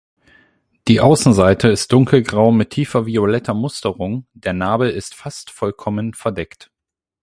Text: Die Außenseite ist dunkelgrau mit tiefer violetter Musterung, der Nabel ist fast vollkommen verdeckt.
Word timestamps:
Die 0.87 0.99
Außenseite 0.99 1.67
ist 1.67 1.91
dunkelgrau 1.93 2.51
mit 2.51 2.71
tiefer 2.71 3.05
violetter 3.05 3.53
Musterung, 3.53 4.25
der 4.33 4.53
Nabel 4.53 4.89
ist 4.89 5.13
fast 5.13 5.51
vollkommen 5.51 6.15
verdeckt. 6.15 6.71